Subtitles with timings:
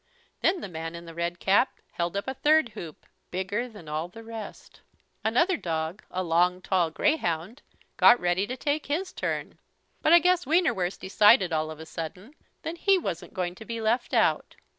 [0.41, 4.07] Then the man in the red cap held up a third hoop bigger than all
[4.07, 4.81] the rest.
[5.23, 7.61] Another dog, a long tall greyhound,
[7.97, 9.59] got ready to take his turn,
[10.01, 12.33] but I guess Wienerwurst decided all of a sudden
[12.63, 14.55] that he wasn't going to be left out.